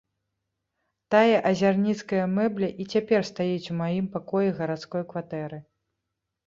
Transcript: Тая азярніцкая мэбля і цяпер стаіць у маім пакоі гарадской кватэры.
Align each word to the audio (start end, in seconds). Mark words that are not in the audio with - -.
Тая 1.15 1.37
азярніцкая 1.49 2.23
мэбля 2.37 2.71
і 2.81 2.89
цяпер 2.97 3.19
стаіць 3.33 3.69
у 3.75 3.79
маім 3.83 4.05
пакоі 4.19 4.53
гарадской 4.63 5.03
кватэры. 5.15 5.67